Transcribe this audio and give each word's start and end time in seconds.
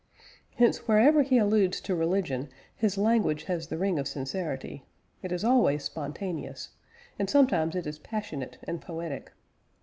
Hence 0.55 0.87
wherever 0.87 1.21
he 1.21 1.37
alludes 1.37 1.79
to 1.81 1.93
religion 1.93 2.49
his 2.75 2.97
language 2.97 3.43
has 3.43 3.67
the 3.67 3.77
ring 3.77 3.99
of 3.99 4.07
sincerity; 4.07 4.83
it 5.21 5.31
is 5.31 5.43
always 5.43 5.83
spontaneous, 5.83 6.69
and 7.19 7.29
sometimes 7.29 7.75
it 7.75 7.85
is 7.85 7.99
passionate 7.99 8.57
and 8.63 8.81
poetic. 8.81 9.31